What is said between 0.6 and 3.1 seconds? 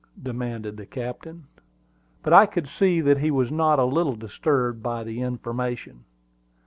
the captain. But I could see